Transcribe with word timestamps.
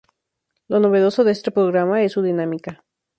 Lo 0.67 0.79
novedoso 0.79 1.23
de 1.23 1.31
este 1.31 1.51
programa 1.51 1.97
está 1.99 2.03
en 2.05 2.09
su 2.09 2.21
dinámica. 2.23 2.83